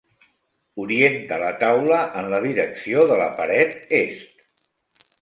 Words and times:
Orienta 0.83 1.37
la 1.43 1.51
taula 1.65 2.01
en 2.23 2.31
la 2.33 2.41
direcció 2.49 3.07
de 3.15 3.23
la 3.23 3.31
paret 3.41 3.81
est. 4.03 4.47